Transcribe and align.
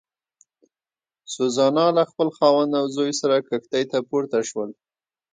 سوزانا 1.35 1.85
له 1.97 2.03
خپل 2.11 2.27
خاوند 2.37 2.71
او 2.79 2.85
زوی 2.95 3.11
سره 3.21 3.35
کښتۍ 3.47 3.83
ته 3.91 3.97
پورته 4.09 4.39
شول. 4.49 4.69